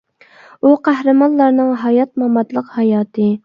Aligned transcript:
ئۇ 0.61 0.71
قەھرىمانلارنىڭ 0.87 1.71
ھايات-ماماتلىق 1.85 2.77
ھاياتى. 2.83 3.33